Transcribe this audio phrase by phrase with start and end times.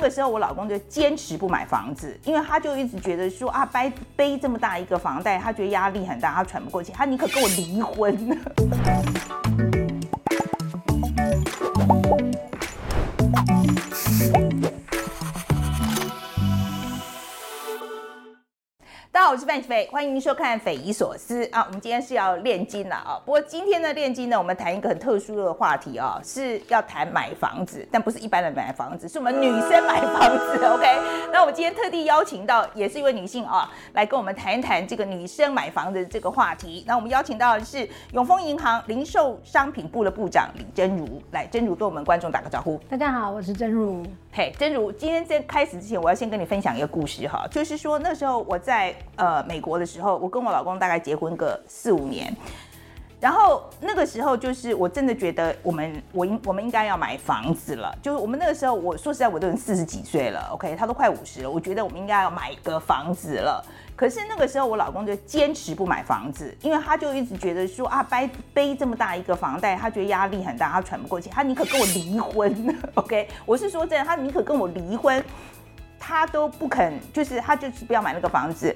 [0.00, 8.38] 那个时候我老公就坚持不买房子，因为他就一直觉得说啊，背背这么大一个房贷，他觉得压力很大，他喘不过气，他宁可跟我离婚。
[19.28, 21.62] 好，我是范琪飞，欢迎收看《匪夷所思》啊。
[21.66, 23.20] 我们今天是要炼金了啊。
[23.26, 30.64] 不过今天的炼金呢，我们谈一个很特殊的话题啊，是要谈买房子，但不是一般的买房子，是我们女生买房子。
[30.72, 36.82] OK，那我们今天特地邀请到也是一位女性啊，来跟我们谈一谈这个女生买房子这个话题。
[36.86, 42.78] 那我们邀请到的是永丰银行零售商品部的部长李真如，来，真如跟我们观众打个招呼。
[42.88, 44.02] 大家好，我是真如。
[44.32, 52.34] 嘿，真如，今天在开始之前，我要先跟你分享一个故事哈，就是说那时候我在呃美国的时候，我跟我老公大概结婚个四五年，
[53.20, 63.62] 然后那个时候就是我真的觉得我们我应我们应该要买房子了，就是我们那个时候我说实在我都已经四十几岁了，OK，他都快五十了，我觉得我们应该要买一个房子了。
[63.96, 72.78] 可是那个时候我老公就坚持不买房子，因为他就一直觉得说啊，背背这么大一个房贷，他觉得压力很大，他喘不过气，他宁可跟我离婚。
[72.94, 75.20] OK，我是说真的，他宁可跟我离婚，
[75.98, 78.72] 他都不肯，就是他就是不要买那个房子。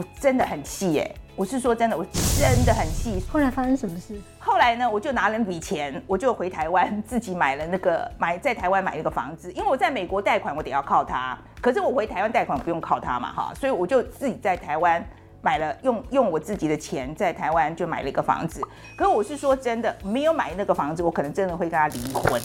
[0.00, 1.14] 我真的很气耶！
[1.36, 3.22] 我是说真的，我真的很气。
[3.30, 4.18] 后来发生什么事？
[4.38, 11.38] 后来呢，我就拿了那笔钱，我就回台湾自己买了那个买在台湾买了个房子，因为我在美国贷款，我得要靠他。
[11.60, 15.06] 可是我回台湾贷款不用靠他嘛，哈，所以我就自己在台湾
[15.42, 18.62] 买了，用用我自己的钱在台湾就买了一个房子。
[18.96, 22.40] 可是我是说真的，没有买那个房子，我可能真的会跟他离婚，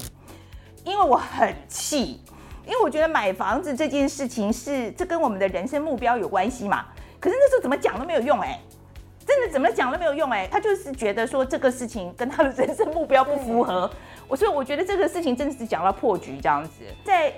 [0.84, 2.22] 因为我很气，
[2.66, 6.86] 因为我觉得买房子这件事情是这跟我们的人生目标有关系嘛。
[7.26, 8.60] 可是那时候怎么讲都没有用哎，
[9.26, 13.90] 真的怎么讲都没有用哎，他就是觉得说这个事情跟他的人生目标不符合，
[14.28, 16.70] 我所以我觉得这个事情真的是讲到破局这样子，
[17.04, 17.34] 在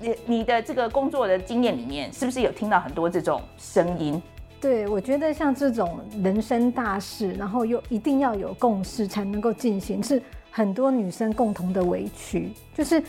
[0.00, 4.22] 你你的这个工作的经验里面，是不是有听到很多这种声音？
[4.62, 13.02] 对，我觉得像这种人生大事，然后又一定要有共识才能够进行，是很多女生共同的委屈，就是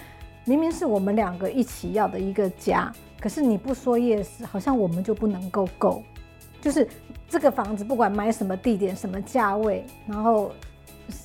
[0.49, 2.91] 明明是我们两个一起要的一个家。
[3.19, 6.01] 可是你不说 yes，好像我们就不能够够，
[6.59, 6.87] 就是
[7.29, 10.51] 这个房子不管买什么地点、什么价位，然后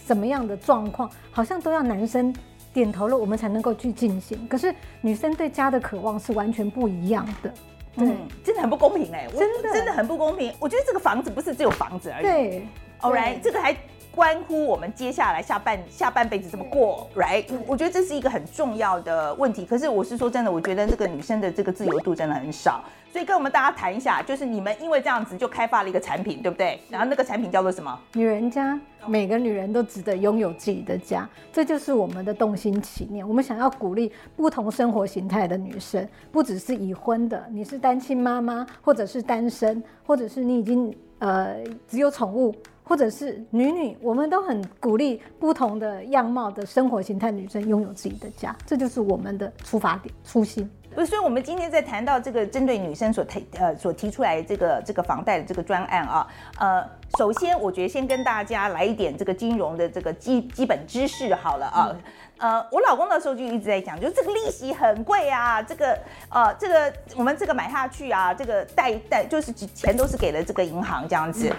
[0.07, 2.35] 什么样的状况，好像都要男生
[2.75, 4.47] 点头了，我们才能够去进行。
[4.47, 7.51] 可是女生对家的渴望是完全不一样的，
[7.97, 8.15] 对，
[8.45, 10.53] 真的很不公平哎，真的真的很不公平。
[10.61, 12.67] 我觉得这个房子不是只有房子而已，对
[13.01, 13.75] ，All right，这个还。
[14.15, 17.45] 关乎我们接下来下半下半辈子怎么过，right？
[17.67, 19.67] 我觉得这是一个很重要的问题。
[19.67, 22.83] 可是我是说真的，我觉得这个女生的这个自由度真的很少。
[23.13, 26.81] 所以跟我们大家谈一下，就是你们因为这样子就开发了一个产品，对不对？
[26.89, 27.97] 然后那个产品叫做什么？
[28.13, 33.27] 女人家，每个女人都值得拥有自己的家，这就是我们的动心起念。
[33.27, 41.57] 我们想要鼓励不同生活形态的女生，不只是已婚的，你是单亲妈妈，或者是单身，或者是你已经呃
[41.89, 42.55] 只有宠物。
[42.85, 50.71] 或者是女女，我们都很鼓励不同的样貌的生活形态女生拥有自己的家，这就是我们的出发点初心。
[50.95, 56.27] 不是，所以我们今天在谈到这个针对女生所提呃所提出来这个这个房贷的这个专案啊，
[56.61, 61.97] 呃，首先我觉得先跟大家来一点这个金融的这个基基本知识好了啊，
[62.39, 71.51] 呃，我老公那时候就一直在讲，就是这个利息很贵啊，这个呃这个我们这个买下去啊，这个贷贷就是钱都是给了这个银行这样子。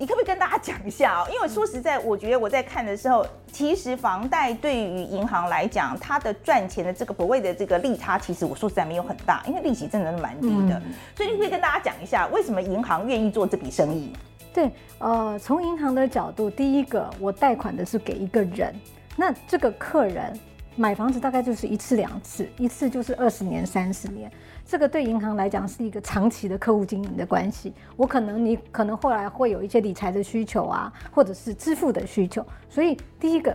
[0.00, 1.28] 你可不可以跟大家讲一下哦？
[1.30, 3.22] 因为说实在，我觉得我在看的时候，
[3.52, 10.80] 其实房贷对于银行来讲，它的赚钱的这个所谓的这个利差，其实我说实在没有很大，因为利息真的是蛮低的。
[11.14, 14.10] 所以你可以跟大家讲一下，为什么银行愿意做这笔生意？
[14.54, 18.74] 对，呃，从银行的角度，第一个，我贷款的是给一个人，
[19.16, 20.32] 那这个客人
[20.76, 24.32] 买房子大概就是一次两次，一次就是二十年、三十年。
[24.70, 27.74] 这个对银行来讲是一个长期的客户经营的关系。
[27.96, 32.46] 我可能你可能后来会有一些理财的需求啊，或者是支付的需求。
[32.68, 33.52] 所以第一个，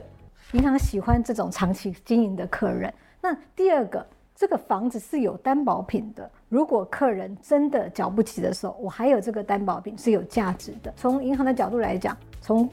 [0.52, 2.94] 银行喜欢这种长期经营的客人。
[3.22, 4.06] 那第二个，
[4.36, 6.30] 这个房子是有担保品的。
[6.50, 10.94] 如果客人真的缴不起的时候，我还有这个担保品是有价值的。
[10.98, 12.70] 从银行的角度来讲，从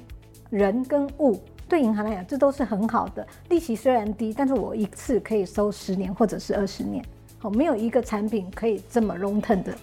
[0.50, 3.24] 人跟物对银行来讲，这都是很好的。
[3.50, 7.04] 利息虽然低，但是我一次可以收十年或者是二十年。
[7.42, 9.76] 哦，没有一个产品可以这么 long term 的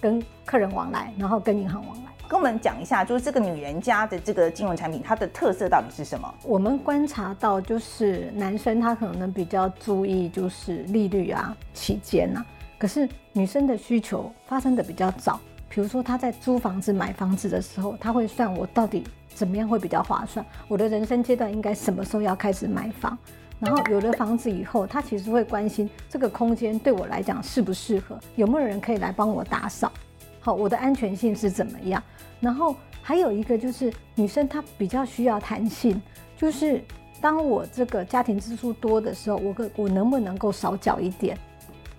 [0.00, 2.10] 跟客人往来，然后跟银行往来。
[2.26, 6.34] 跟我们讲一下，就是这个女人家的这个金融产品，它的特色到底是什么？
[6.44, 12.46] 我们观察到，就是男生他可能比较注意就是利率啊、期间啊，
[12.78, 15.38] 可是女生的需求发生的比较早。
[15.68, 23.16] 比如说他在租房子、买房子的时候，他会算我到底怎么样会比较划算，我的人生阶段应该什么时候要开始买房。
[23.62, 29.92] 然后有了房子以后，他其实会关心这个空间对我来讲适不适合，有没有人可以来帮我打扫，
[30.40, 32.02] 好，我的安全性是怎么样。
[32.40, 36.02] 然后还有一个就是女生她比较需要弹性，
[36.36, 36.82] 就是
[37.20, 41.38] 当我这个家庭支出多的时候，我可我能不能够少缴一点？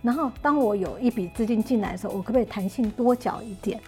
[0.02, 3.80] 然后当我有一笔资金进来的时候，我可不可以弹性多缴一点？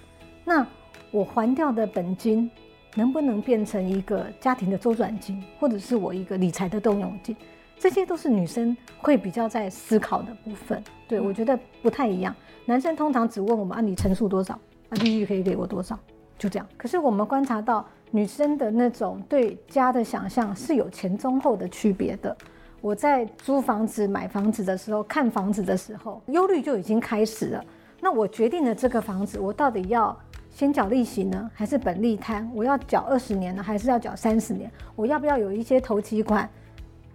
[0.45, 0.66] 那
[1.12, 2.50] 我还掉的本金。
[2.98, 7.36] 能不能变成一个家庭的周转金，或者是我一个理财的动用金？
[7.85, 10.83] 这些都是女生会比较在思考的部分。
[11.07, 12.35] 对我觉得不太一样。
[12.65, 14.55] 男生通常只问我们啊，你乘数多少？
[14.89, 15.95] 啊，利率可以给我多少？
[16.35, 16.67] 就这样。
[16.77, 22.35] 可是我们观察到女生的那种对家的想象是有前中后的区别的。
[22.81, 27.63] 我在租房子、买房子的时候，看房子的时候，忧虑就已经开始了。
[28.01, 30.17] 那我决定了这个房子，我到底要？
[30.49, 32.49] 先缴利息呢，还是本利摊？
[32.55, 34.71] 我要缴二十年呢，还是要缴三十年？
[34.95, 36.49] 我要不要有一些投期款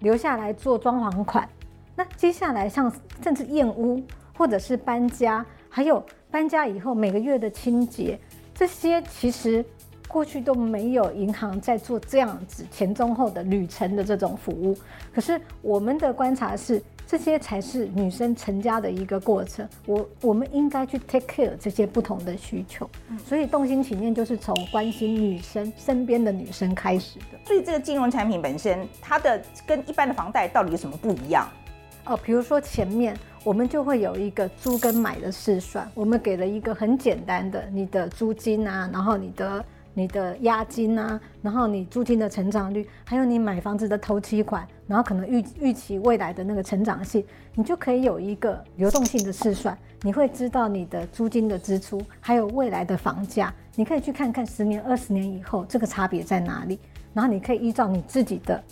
[0.01, 1.49] 留下来做装潢款？
[1.97, 2.93] 那接下来像
[3.23, 4.03] 甚至燕屋，
[4.37, 8.19] 或者是搬家，还有搬家以后每个月的清洁，
[8.55, 9.65] 这些其实
[10.09, 14.77] 过去都没有银行在做这样子前中后的旅程的这种服务。
[15.15, 16.83] 可是我们的观察是。
[17.11, 22.89] 这些才是女生成家的一个过程，我我们应该去 take care 这些不同的需求，
[23.27, 27.39] 所以动心起念就是从关心女生身边的女生开始的。
[27.45, 31.49] 所以这个金融产品本身，它的跟一般的房贷到底有什么不一样？
[32.05, 39.65] 哦，比如说前面我们就会有一个租跟买的试算，我们给了一个很简单的你的租金啊，然后你的。
[39.93, 56.79] 你的押金啊，然后你租金的成长率，还有你买房子的头期款，然后可能预预期未来的那个成长性，你就可以有一个流动性的试算，你会知道你的租金的支出，还有未来的房价，你可以去看看十年、二十年以后这个差别在哪里，
[57.13, 58.63] 然后你可以依照你自己的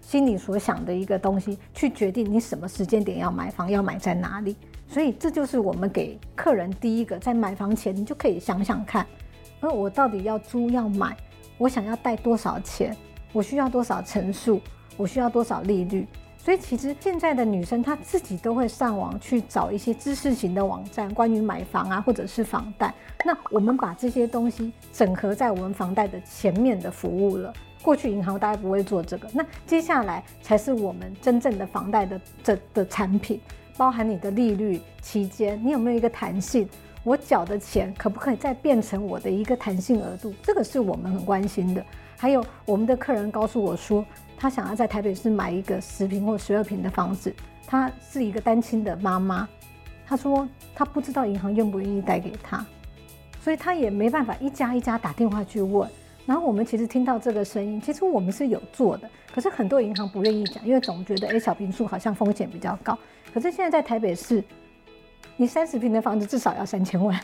[0.00, 4.56] 心里所想的一个东西去决定你什么时间点要买房，要买在哪里。
[4.86, 9.06] 所以这就是我们给客人第一个在买房前，你就可以想想看。
[9.64, 11.16] 那我到底要租要买？
[11.56, 12.94] 我想要贷多少钱？
[13.32, 14.60] 我需要多少成数？
[14.94, 16.06] 我需要多少利率？
[16.36, 22.92] 所以其实现在的女生她自己都会上网去找一些知识型的网站，关于买房啊，或者是房贷。
[23.24, 27.50] 那我们把这些东西整合在我们房贷的前面的服务了。
[27.80, 33.40] 过去银行大概不会做这个，那接下来才是我们真正的房贷的这的产品，
[33.78, 36.68] 包含你的利率期间，你有没有一个弹性？
[37.04, 40.32] 我缴的钱可不可以再变成我的一个弹性额度？
[40.42, 41.84] 这个是我们很关心的。
[42.16, 44.02] 还有我们的客人告诉我说，
[44.38, 47.34] 他想要在台北市买一个十平或十二平的房子，
[47.66, 49.46] 他是一个单亲的妈妈，
[50.06, 52.64] 他说他不知道银行愿不愿意贷给他，
[53.38, 55.86] 所以他也没办法一家一家打电话去问。
[56.24, 62.98] 然后我们其实听到这个声音，其实我们是有做的，可是很多银行不愿意讲，因为总觉得哎小平数好像风险比较高。
[63.34, 64.42] 可是现在在台北市。
[65.36, 67.18] 你三十平的房子至少要三千万，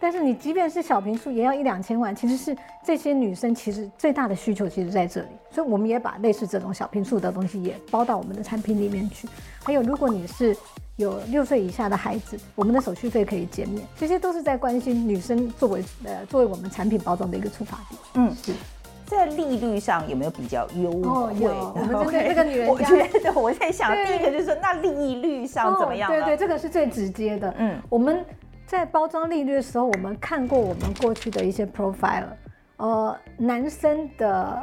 [0.00, 2.14] 但是你即便是小平数也要一两千万。
[2.14, 9.28] 其实是这些女生其实最大的需求其实在这里，所以我们也把类似这种小平数的东西也包到我们的产品里面去。
[9.62, 10.56] 还有，如果你是
[10.96, 13.86] 有六岁以下的孩子，我们的手续费可以减免。
[13.96, 18.00] 这些都是在关心女生作为呃作为我们产品包装的一个出发点。
[18.14, 18.52] 嗯，是。
[19.08, 21.00] 在利率上有没有比较优惠？
[21.00, 26.10] 我们这个这个女人，我觉得我在想，第一个就是说，那利率上怎么样？
[26.10, 27.52] 对对，这个是最直接的。
[27.56, 28.22] 嗯，我们
[28.66, 32.26] 在包装利率的时候，我们看过我们过去的一些 profile，
[32.76, 34.62] 呃，男生的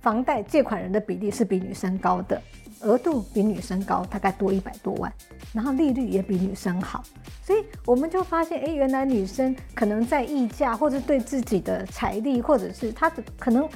[0.00, 2.40] 房贷借款人的比例是比女生高的。
[2.84, 5.12] 额度比女生高，大概多一百多万，
[5.52, 7.02] 然后利率也比女生好，
[7.42, 13.68] 所以我们就发现，哎，原来女生可能在议价，或者对自己的财力，或者是她的可能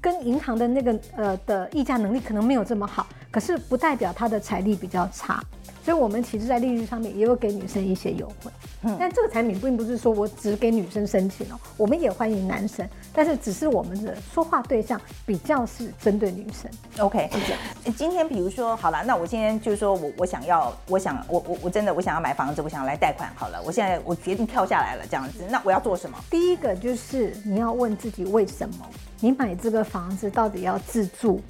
[0.00, 5.42] 跟银行的那个呃的议价能力可能没有这么好，可是不代表她的财力比较差。
[5.84, 8.50] 所以，我们其实，在利率上面也有给女生一些优惠。
[8.82, 16.70] 嗯，但这个产品并不是说我只给女生申请哦，我们也欢迎男生，但是只是我们的说话对象比较是针对女生。
[17.04, 17.60] OK，是这样。
[17.96, 23.28] 今天比如说，好了，那我今天就是说我我想要，我想我我我真的我想要买房子，我想要来贷款。
[23.34, 26.16] 好了，我现在我决定跳下来了，这样子，那我要做什么？
[26.30, 28.88] 第一个就是你要问自己为什么
[29.20, 31.40] 你买这个房子到底要自住，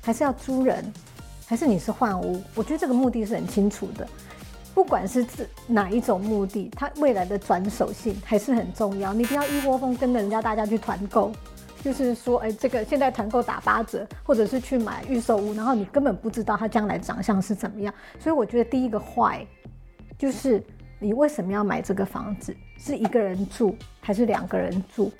[0.00, 0.92] 还是要租人？
[1.50, 2.40] 还是你是换屋？
[2.54, 4.06] 我觉得这个目的是很清楚的，
[4.72, 9.12] 不管是指哪一种目的，它未来的转手性还是很重要。
[9.12, 11.32] 你不要一窝蜂跟着人家大家去团购，
[11.82, 17.92] 就是说，哎，这个现在团购打八折，或者是去买预售屋，然后你根本不知道它将来长相是怎么样。
[18.20, 19.44] 所以我觉得第一个坏，
[20.16, 20.62] 就是
[21.00, 22.56] 你为什么要买这个房子？
[22.78, 25.10] 是一个人住还是两个人住？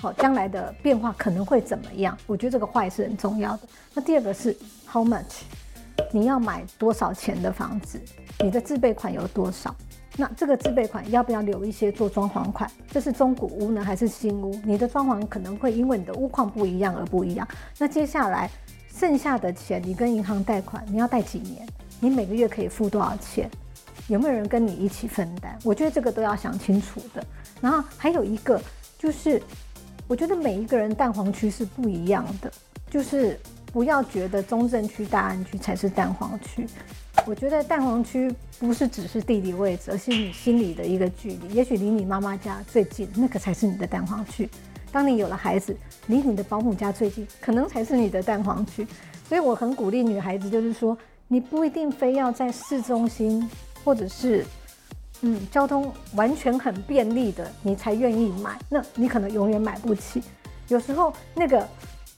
[0.00, 2.16] 好，将来的变化可能会怎么样？
[2.26, 3.68] 我觉得这个坏是很重要的。
[3.92, 4.56] 那第二个是
[4.90, 5.42] how much。
[6.12, 8.00] 你要买多少钱的房子，
[8.40, 9.74] 你的自备款有多少？
[10.16, 12.70] 那这个自备款要不要留一些做装潢款？
[12.90, 14.54] 这是中古屋呢，还是新屋？
[14.64, 17.46] 你的装潢可能会因为你的屋况不一样而不一样。
[17.78, 18.48] 那接下来
[18.88, 21.66] 剩下的钱，你跟银行贷款，你要贷几年？
[21.98, 23.50] 你每个月可以付多少钱？
[24.06, 25.58] 有没有人跟你一起分担？
[25.64, 27.24] 我觉得这个都要想清楚的。
[27.60, 28.60] 然后还有一个
[28.98, 29.42] 就是，
[30.06, 32.52] 我觉得每一个人蛋黄区是不一样的，
[32.88, 33.40] 就是
[33.74, 36.64] 不要觉得中正区、大安区才是蛋黄区。
[37.26, 41.48] 我觉得蛋黄区不是只是地理位置，而是你心里的一个距离。
[41.52, 44.48] 也许离你妈妈家最近，那个才是你的蛋黄区。
[44.92, 45.76] 当你有了孩子，
[46.06, 48.86] 离你的保姆家最近，可能才是你的蛋黄区。
[49.28, 53.50] 所以我很鼓励女孩子，就是说，你不一定非要在市中心。
[53.84, 54.42] 或者是，
[55.20, 60.22] 嗯，交通完全很便利的，你才愿意买，那你可能永远买不起。
[60.68, 61.68] 有时候那个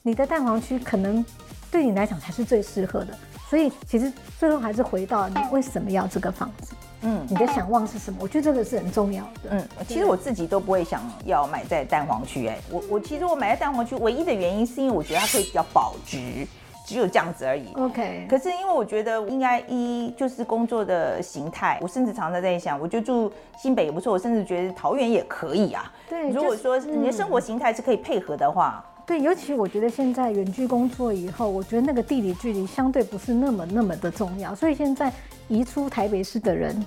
[0.07, 1.23] 你的蛋黄区可能
[1.69, 3.07] 对你来讲才是最适合的。
[3.49, 4.09] 所以其实
[4.39, 8.19] 最后还是回到你为什么要这个房子，嗯，你的想望是什么？
[8.21, 9.49] 我觉得这个是很重要的。
[9.49, 16.47] 嗯，其实我自己都不会想要买在蛋黄区，哎，我我其实我买在蛋黄区唯一的原因是因为我觉得它可以比较保值。
[16.85, 17.73] 只有这样子而已。
[17.73, 25.91] OK，可是因为我觉得应该一就是工作的形态，我甚至常常在想，我就住新北也不错，我甚至觉得桃园也可以啊。
[26.07, 35.11] 对，如果说你的生活形态是可以配合的话，对，尤其我觉得现在远距工作以后，我觉得那个地理距离相对不是那么那么的重要，所以现在
[35.47, 36.85] 移出台北市的人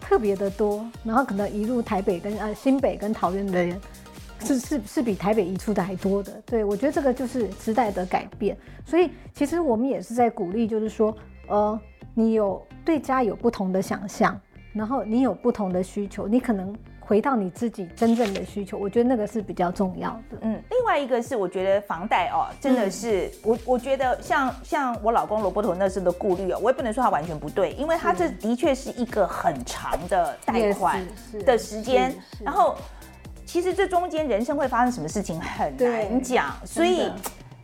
[0.00, 3.80] 特别的多，然后可能移入台北跟呃新北跟桃园的人。
[4.42, 11.14] 是是是比台北移出的还多的，对我觉得这个就是时代的改变，所以其实我们也是在鼓励，就是说，
[11.46, 11.78] 呃，
[12.14, 14.40] 你有对家有不同的想象，
[14.72, 16.74] 然后你有不同的需求，你可能
[17.10, 20.38] 回到你自己真正的需求，我觉得那个是比较重要的。
[20.42, 31.04] 嗯，另外一个是我觉得房贷哦，真的是我我觉得像像我老公罗伯特那时的顾虑哦，我也不能说他完全不对，因为他这的确是一个很长的贷款
[31.44, 32.14] 的时间，
[32.44, 32.76] 然后。
[33.44, 37.10] 其实这中间人生会发生什么事情很难讲，所以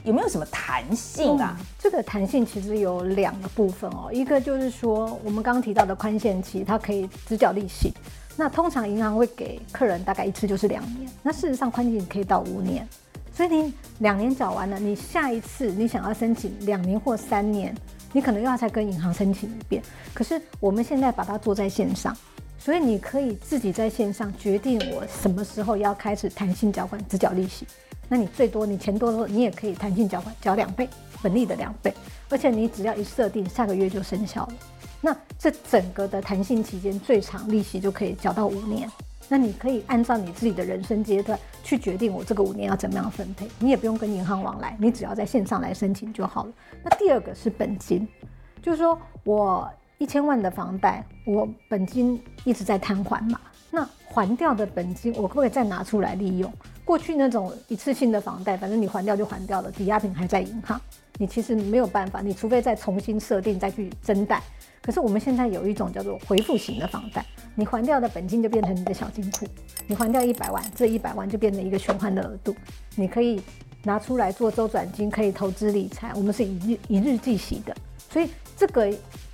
[0.03, 1.57] 有没有什么弹性啊？
[1.79, 7.93] 这个弹性其实有两个部分哦，一个就是说我们刚刚提到的宽限期，它可以只缴利息。
[8.37, 12.87] 那通常银行会给客人大概一次就是两年，那事实上宽限期可以到五年，
[13.33, 17.75] 所以你两年缴完了，你下一次你想要申请两年或三年，
[18.13, 19.83] 你可能又要再跟银行申请一遍。
[20.13, 22.17] 可是我们现在把它做在线上。
[22.59, 27.65] 所以你可以自己在线上决定我什么时候要开始弹性缴款，只缴利息。
[28.09, 30.89] 那你最多你钱多的时候，你也可以弹性缴款，缴两倍
[31.23, 31.95] 本利的两倍。
[32.29, 34.53] 而且你只要一设定，下个月就生效了。
[35.07, 38.91] 那这整个的弹性期间最长利息就可以缴到五年。
[39.29, 43.49] 那你可以按照你自己的人生阶段去决定我这个五年要怎么样分配。
[43.61, 46.53] 你也不用跟银行往来，你只要在线上来申请就好了。
[46.83, 48.09] 那第二个是本金，
[48.61, 49.71] 就是说我。
[49.99, 56.53] 一千万的房贷，我本金一直在摊还嘛，那还掉的本金，我可不可以再拿出来利用？
[56.87, 60.81] 过去那种一次性的房贷，反正你还掉就还掉了，抵押品还在银行，
[61.19, 64.41] 你其实没有办法，你除非再重新设定再去增贷。
[64.81, 67.27] 可是我们现在有一种叫做回复型的房贷，
[67.57, 69.45] 你还掉的本金就变成你的小金库，
[69.89, 72.55] 你还掉一百万，这一百万就变成一个循环的额度，
[72.95, 73.43] 你可以
[73.83, 77.77] 拿出来做周转金，可以投资理财，我们是一日一日计息的，
[78.09, 78.91] 所以这个。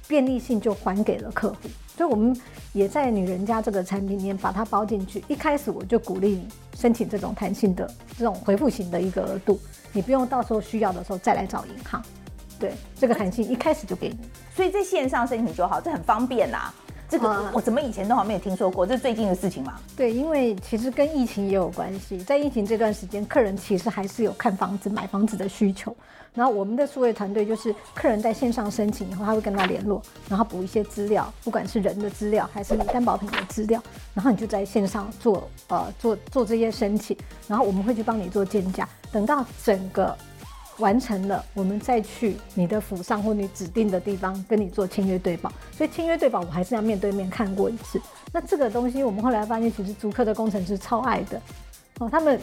[0.09, 1.57] 便利性就还给了客户，
[1.97, 2.39] 所以我们
[2.75, 5.25] 也在女人家这个产品里面把它包进去。
[5.27, 6.49] 一开始我就鼓励你
[6.83, 9.57] 申请这种弹性的、这种回复型的一个额度，
[9.93, 12.03] 你不用到时候需要的时候再来找银行。
[12.59, 14.19] 对，这个弹性一开始就给你，
[14.53, 16.75] 所以在线上申请就好，这很方便呐。
[17.13, 18.87] 这个我怎么以前都好没有听说过？
[18.87, 19.75] 这是最近的事情嘛？
[19.95, 22.17] 对，因为其实跟疫情也有关系。
[22.21, 25.95] 在疫情这段时间，客人其实还是有看房子、买房子的需求。
[26.33, 33.83] 然后我们的数位团队就是客人在线上申请以后，他会跟他联络，然后补一些资料，不管是人的资料还是你担保品的资料，
[34.15, 37.15] 然后你就在线上做呃做做这些申请，
[37.47, 38.89] 然后我们会去帮你做鉴价。
[39.13, 40.17] 等到整个。
[40.79, 45.53] 完成了，我们再去你的府上或你指定的地方跟你做签约对保。
[45.71, 48.01] 所以签约对保，我还是要面对面看过一次。
[48.33, 51.41] 那这个东西，我们后来发现，其实租客的工程师超爱的
[51.99, 52.09] 哦。
[52.11, 52.41] 他们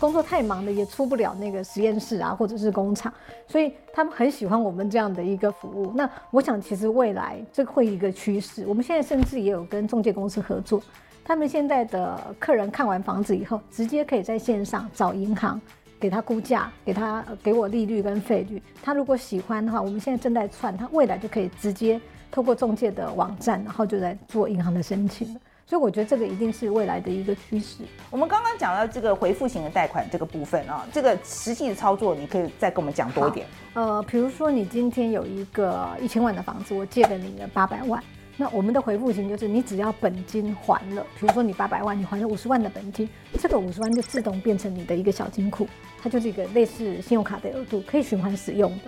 [0.00, 3.12] 工作太忙了，也出不了那个实验室啊，或者是工厂，
[3.46, 5.92] 所以他们很喜欢我们这样的一个服务。
[5.94, 8.64] 那我想，其实未来这会一个趋势。
[8.66, 10.80] 我们现在甚至也有跟中介公司合作，
[11.24, 15.60] 他们现在的客人看完房子以后，直接可以在线上找银行。
[16.00, 18.62] 给他估价，给他给我利率跟费率。
[18.82, 22.00] 他如果喜欢的话，我们现在正在串，他未来就可以直接
[22.30, 25.40] 透过中介的网站，然后就在做银行的申请了。
[25.66, 27.84] 所以我觉得这个一定是未来的一个趋势。
[28.10, 33.46] 我们刚刚讲到这个回复型的贷款这个部分啊，这个实际的操作，你可以再跟我们讲多一点。
[33.74, 38.02] 呃，比如说你今天有一个一千万的房子，我借给你了八百万，
[38.40, 43.08] 那我们的回复型就是你只要本金还了，比如说你八百万，你还了五十万的本金，
[43.40, 45.68] 这个五十万就自动变成你的一个小金库，
[46.00, 48.84] 它就是一个类似信用卡的额度，可以循环使用的。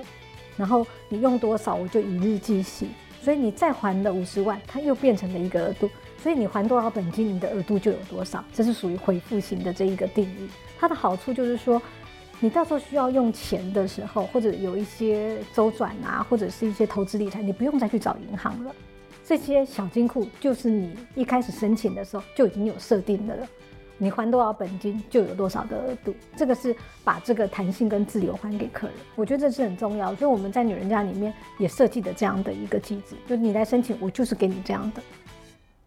[0.57, 2.87] 然后你用多少，我就一日计息，
[3.21, 5.91] 所以你再还的五十万，它又变成了一个额度。
[6.23, 10.49] 所以你还多少本金，你的额度就有多少，这是属于回复型的这一个定义。
[10.79, 11.83] 它的好处就是说，
[12.39, 18.73] 你到时候需要用钱的时候，或者有一些周转啊，或者是一些投资理财，你不用再去找银行了。
[19.31, 23.47] 这些小金库就是你一开始申请的时候就已经有设定的了，
[23.97, 26.13] 你还多少本金就有多少的额度。
[26.35, 30.13] 这个是把这个弹性跟自由还给客人，我觉得这是很重要。
[30.17, 35.01] 所以我们在女人家里面也设计的这样的一个机制，就你来申请，我就是给你这样的。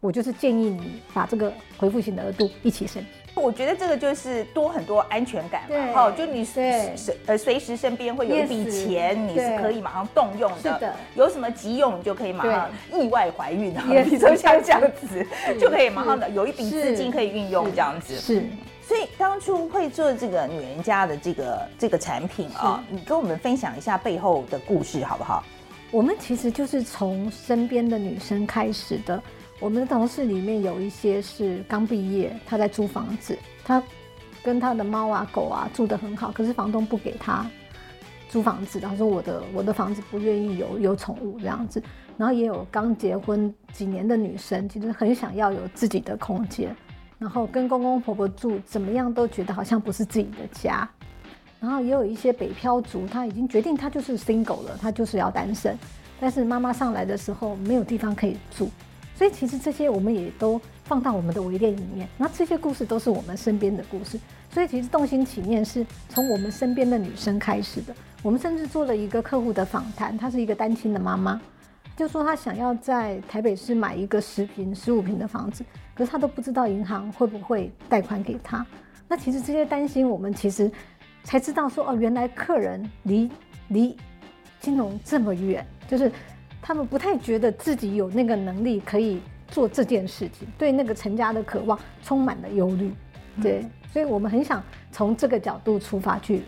[0.00, 3.23] 我就是建议你把这个回复型的额度一起申请。
[3.34, 6.94] 我觉得这个就是多很多安全感嘛，好，就你随
[7.26, 10.94] 呃随时身边会有一笔钱，你是可以马上动用的。
[11.14, 13.74] 有什么急用，你就可以马上意外怀孕，
[14.04, 15.26] 比如说像这样子，
[15.60, 18.14] 就可以马上的有一笔资金可以运用这样子。
[18.16, 18.44] 是，
[18.80, 25.44] 所以当初会做这个女人家的这个这个产品啊，你跟我们分享一下背后的故事好不好？
[25.90, 29.20] 我们其实就是从身边的女生开始的。
[29.60, 33.82] 我们的同事里面有一些是刚毕业，他在租房子，他
[34.42, 37.48] 跟他的猫啊狗啊住得很好，可是房东不给他
[38.28, 41.82] 租房子，他说我的我的房子不愿意有有宠物这样子。
[42.16, 46.74] 然后也有刚结婚几年的女生，其实很想要有自己的空间，
[47.18, 50.88] 然后跟公公婆婆住，怎么样都觉得好像不是自己的家。
[51.58, 55.76] 然后也有一些北漂族，他已经决定他就是 single 了，他就是要单身，
[56.20, 58.70] 但是妈妈上来的时候没有地方可以住。
[59.16, 64.18] 所以其实这些我们也都放到我们的微店里面，那这些故事都是我们身边的故事。
[64.50, 67.94] 所以其实动心起念是从我们身边的女生开始的。
[68.22, 71.40] 我们甚至做了一个客户的访谈，她是一个单亲的妈妈，
[71.96, 78.66] 就说她想要在台北市买一个十平、十五平的房子，可是她都不知道银行会不会贷款给她。
[79.06, 80.70] 那其实这些担心，我们其实
[81.22, 83.30] 才知道说哦，原来客人离
[83.68, 83.96] 离
[84.60, 86.10] 金融这么远，就是。
[86.66, 92.90] 他们不太觉得自己有那个能力可以做这件事情，对那个成家的渴望充满了忧虑。
[93.42, 96.40] 对，所以我们很想从这个角度出发去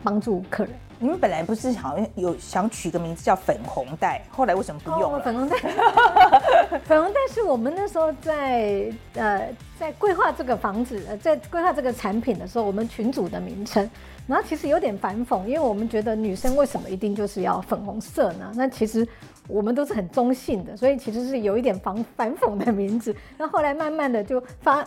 [0.00, 0.72] 帮助客人。
[1.00, 5.56] 你们本来不是好像有想取个名字叫粉红带，后来为什么不用粉红带，
[6.84, 13.88] 粉红带是我们那时候在呃在规划这个房子，呃在规划这个产品的时候，我们群组的名称。
[14.26, 18.52] 然后其实有点反讽，因为我们觉得女生为什么一定就是要粉红色呢？
[18.54, 19.06] 那其实
[19.46, 23.16] 我们都是很中性的，所以其实是有一点反反讽的名字。
[23.38, 24.84] 那后来慢慢的就发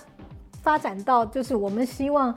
[0.62, 2.36] 发展到，就是我们希望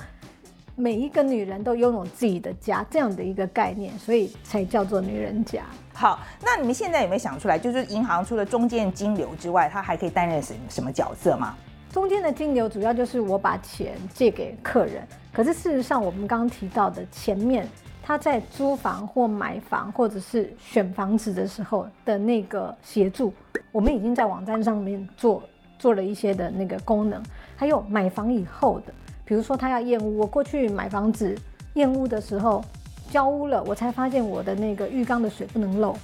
[0.77, 5.63] 每一个女人都拥有自己的家这样的一个概念，所以才叫做女人家。
[5.93, 11.55] 好，那你们现在有没有想出来，就是银行除了中间金流之外，它还可以担任什什么角色吗？
[11.93, 17.69] 中间的金流主要就是我把钱借给客人，可是事实上我们刚刚提到的前面
[18.03, 23.33] 他在租房或买房或者是选房子的时候的那个协助，
[23.71, 25.41] 我们已经在网站上面做
[25.79, 27.23] 做了一些的那个功能。
[27.55, 28.93] 还有买房以后的，
[29.25, 31.37] 比如说他要验屋，我过去买房子
[31.75, 32.65] 验屋的时候
[33.11, 35.97] 交屋了，我才发现我的那个浴缸的水不能漏，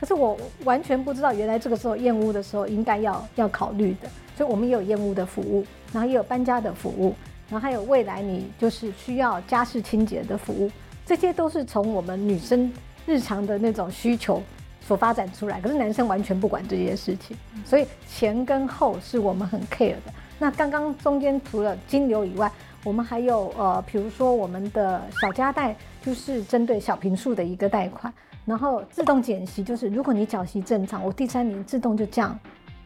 [0.00, 4.08] 可是我完全不知道原来这个时候验屋的时候应该要要考虑的。
[4.36, 7.14] 所以，我们也有验屋的服务，然后也有搬家的服务，
[7.48, 10.70] 然后还有未来你就是需要家事清洁的服务，
[11.06, 12.70] 这些都是从我们女生
[13.06, 14.42] 日常的那种需求
[14.82, 15.58] 所发展出来。
[15.62, 17.34] 可是男生完全不管这些事情，
[17.64, 20.12] 所以前跟后是我们很 care 的。
[20.38, 22.52] 那刚刚中间除了金流以外，
[22.86, 32.38] 我们还有呃，比如说我们的小家贷，就是针对小平数的一个贷款，然后自动减息，就是如果你缴息正常，我第三年自动就降。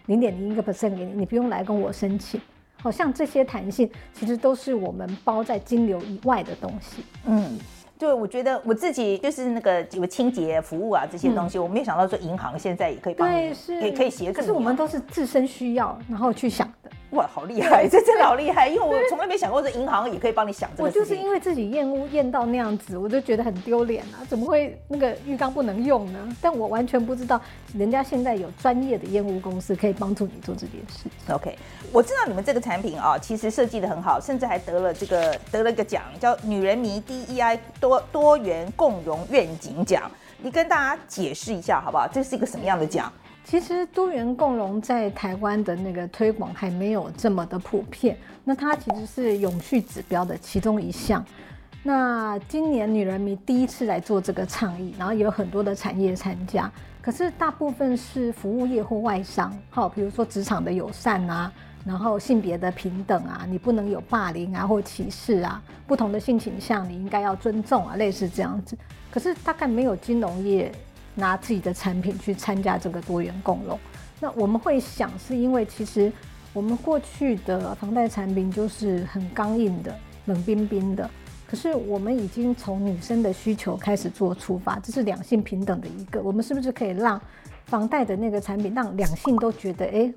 [0.07, 2.41] 零点零一个 percent 给你，你不用来跟我申请。
[2.83, 7.05] 好像这些弹性其实都是我们包在金流以外的东西。
[7.27, 7.59] 嗯，
[7.99, 14.41] 对，我觉得我自己就是那个有清洁服务啊这些东西，我没有想到说银行现在也可以帮你，也可以协助。
[14.41, 16.80] 可是我们都是自身需要，然后去想的。
[17.11, 17.89] 哇，好厉害！
[17.89, 24.23] 这真的好厉害，因为我从来没想过这银行也可以帮你想这个我就是因为自己验屋验到那样子，我就觉得很丢脸啊！
[24.29, 26.37] 怎么会那个浴缸不能用呢？
[26.41, 27.41] 但我完全不知道，
[27.75, 31.11] 人家现在有专业的验屋公司可以帮助你做这件事。
[31.33, 31.59] OK，
[31.93, 40.09] 我知道你们这个产品啊，其实设计的很好，甚至还得了这个得了一个奖，叫“女人迷 DEI 多多元共融愿景奖”。
[40.43, 42.09] 你跟大家解释一下好不好？
[42.09, 43.13] 这是一个什么样的奖？
[43.45, 51.23] 其实多元共融在台湾的那个推广还没有这么的普遍，那它其实是永续指标的其中一项。
[51.83, 56.71] 那今年女人迷第一次来做这个倡议，然后有很多的产业参加，
[57.03, 61.53] 可是大部分是服务业或外商，好，比如说职场的友善啊，
[61.85, 68.77] 然后性别的平等啊，你不能有霸凌啊或歧视啊，不同的性倾向你应该要尊重啊，类似这样子。
[69.11, 70.71] 可是大概没有金融业
[71.15, 73.79] 拿自己的产品去参加这个多元共融。
[74.21, 76.13] 那我们会想，是因为其实
[76.53, 79.95] 我们过去的房贷产品就是很刚硬的、
[80.27, 81.09] 冷冰冰的。
[81.47, 86.23] 可是我们已经从女生的需求开始做出发，这是两性平等的一个。
[86.23, 87.21] 我们是不是可以让
[87.65, 90.13] 房贷的那个产品，让两性都觉得，哎，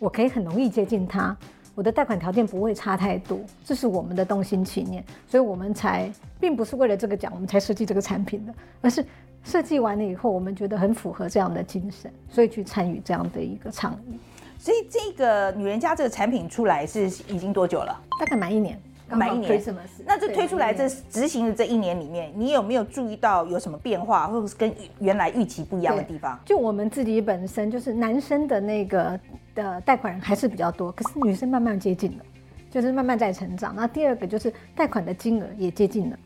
[0.00, 1.36] 我可以很容易接近他，
[1.76, 5.04] 我的贷款条件不会差太多，这是我们的动心起念。
[5.28, 9.04] 所以我们才并不是为了这个奖，我们才设计这个产品的，而是
[9.44, 14.18] 设计完了以后，我们觉得很符合这样的精神，所以去参与这样的一个倡议。
[14.58, 17.96] 所以这个女人家这个产品出来是已经多久了？
[18.18, 18.80] 大概满一年。
[19.08, 19.62] 满一年，
[20.04, 26.36] 那这推出来这执行的这一年里面，你有没有注意到有什么变化，或者是跟原来预期不一样的地方？
[26.44, 29.20] 就我们自己本身，就是男生的那个
[29.54, 32.24] 的贷款人还是比较多，可是女生慢慢接近了，
[32.70, 33.74] 就是慢慢在成长。
[33.74, 36.18] 那第二个就是贷款的金额也接近了，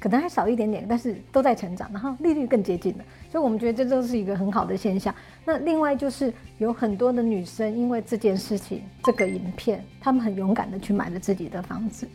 [0.00, 5.14] 可能还少一点点，但是都在成长，然后利率更接近了，所以我们觉得这都是一个很好的现象。
[5.44, 12.08] 那另外就是有很多的女生因为这件事情，这个影片，她们很勇敢的去买了自己的房子。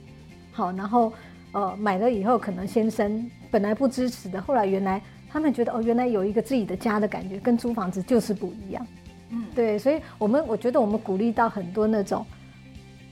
[0.51, 1.13] 好，然后，
[1.51, 8.87] 呃，买了以后，可能先生本来不支持的，后来原来他们觉得，哦，原来有一个自己的家的感觉，跟租房子就是不一样。
[9.29, 12.25] 嗯，对，所以我们我觉得我们鼓励到很多那种，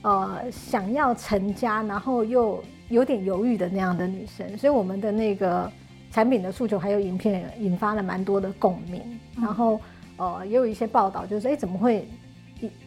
[0.06, 5.68] 呃，想要成家，然后又有点犹豫的那样的女生，所以我们的那个
[6.12, 9.02] 产品的诉求还有影片引发了蛮多的共鸣，
[9.34, 9.80] 然后，
[10.16, 12.08] 呃，也有一些报道，就是，哎，怎么会？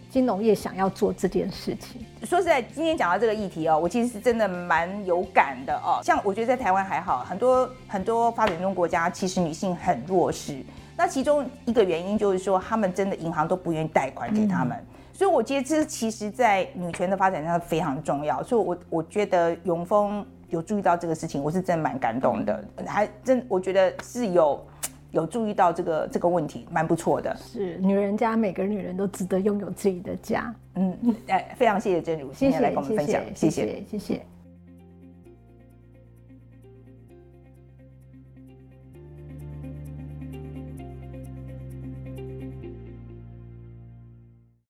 [0.10, 6.00] 金融业想要做这件事情，说实在，今天讲到这个议题哦，我其实是真的蛮有感的哦。
[6.04, 10.64] 像我觉得在台湾还好，很多很多发展中国家其实女性很弱势。
[10.98, 14.84] 那其中一个原因就是说，他们真的银行都不愿意贷款给他们。
[15.20, 18.42] 所以我觉得这其实，在女权的发展上非常重要。
[18.42, 22.64] 所以，我我觉得永丰有注意到这个事情，我是真的蛮感动的。
[22.88, 24.66] 还真我觉得是有。
[25.12, 27.36] 有注意到这个这个问题，蛮不错的。
[27.36, 30.54] 是女人家，每个女人都值得拥有自己的家。
[30.76, 30.96] 嗯，
[31.28, 34.22] 哎，非常谢谢真如今天来跟我们分享，谢谢，谢谢。